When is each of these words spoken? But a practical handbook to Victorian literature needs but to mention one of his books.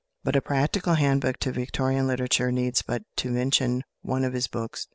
But 0.23 0.35
a 0.35 0.41
practical 0.41 0.95
handbook 0.95 1.37
to 1.41 1.51
Victorian 1.51 2.07
literature 2.07 2.51
needs 2.51 2.81
but 2.81 3.03
to 3.17 3.29
mention 3.29 3.83
one 4.01 4.23
of 4.23 4.33
his 4.33 4.47
books. 4.47 4.87